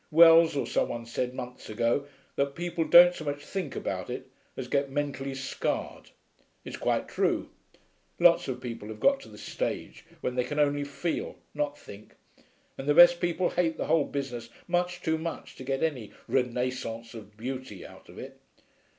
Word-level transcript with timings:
Wells 0.09 0.55
or 0.55 0.65
some 0.65 0.89
one 0.89 1.05
said 1.05 1.35
months 1.35 1.69
ago 1.69 2.07
that 2.35 2.55
people 2.55 2.85
don't 2.85 3.13
so 3.13 3.23
much 3.23 3.45
think 3.45 3.75
about 3.75 4.09
it 4.09 4.31
as 4.57 4.67
get 4.67 4.89
mentally 4.89 5.35
scarred. 5.35 6.09
It's 6.65 6.75
quite 6.75 7.07
true. 7.07 7.51
Lots 8.19 8.47
of 8.47 8.59
people 8.61 8.87
have 8.87 8.99
got 8.99 9.19
to 9.19 9.29
the 9.29 9.37
stage 9.37 10.03
when 10.21 10.33
they 10.33 10.43
can 10.43 10.57
only 10.57 10.85
feel, 10.85 11.35
not 11.53 11.77
think. 11.77 12.15
And 12.79 12.87
the 12.89 12.95
best 12.95 13.19
people 13.21 13.51
hate 13.51 13.77
the 13.77 13.85
whole 13.85 14.05
business 14.05 14.49
much 14.67 15.03
too 15.03 15.19
much 15.19 15.55
to 15.57 15.63
get 15.63 15.83
any 15.83 16.13
'renascence 16.27 17.13
of 17.13 17.37
beauty' 17.37 17.85
out 17.85 18.09
of 18.09 18.17
it. 18.17 18.39